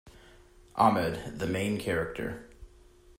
Ahmed: 0.77 1.37
The 1.37 1.45
main 1.45 1.77
character. 1.79 2.49